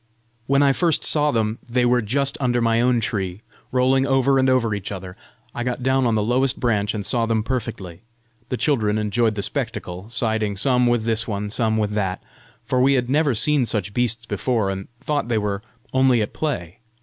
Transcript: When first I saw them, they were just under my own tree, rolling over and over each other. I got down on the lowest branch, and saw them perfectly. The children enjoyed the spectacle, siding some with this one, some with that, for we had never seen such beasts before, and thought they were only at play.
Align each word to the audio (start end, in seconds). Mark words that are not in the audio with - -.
When 0.47 0.63
first 0.73 1.03
I 1.03 1.05
saw 1.05 1.29
them, 1.29 1.59
they 1.69 1.85
were 1.85 2.01
just 2.01 2.35
under 2.41 2.59
my 2.59 2.81
own 2.81 3.01
tree, 3.01 3.41
rolling 3.71 4.07
over 4.07 4.39
and 4.39 4.49
over 4.49 4.73
each 4.73 4.91
other. 4.91 5.15
I 5.53 5.63
got 5.63 5.83
down 5.83 6.07
on 6.07 6.15
the 6.15 6.23
lowest 6.23 6.59
branch, 6.59 6.95
and 6.95 7.05
saw 7.05 7.27
them 7.27 7.43
perfectly. 7.43 8.01
The 8.49 8.57
children 8.57 8.97
enjoyed 8.97 9.35
the 9.35 9.43
spectacle, 9.43 10.09
siding 10.09 10.55
some 10.57 10.87
with 10.87 11.03
this 11.03 11.27
one, 11.27 11.51
some 11.51 11.77
with 11.77 11.91
that, 11.91 12.19
for 12.65 12.81
we 12.81 12.93
had 12.93 13.11
never 13.11 13.35
seen 13.35 13.67
such 13.67 13.93
beasts 13.93 14.25
before, 14.25 14.71
and 14.71 14.87
thought 14.99 15.27
they 15.27 15.37
were 15.37 15.61
only 15.93 16.23
at 16.23 16.33
play. 16.33 16.79